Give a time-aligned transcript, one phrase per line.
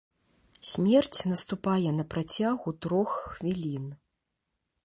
[0.69, 3.85] Смерць наступае на працягу трох хвілін.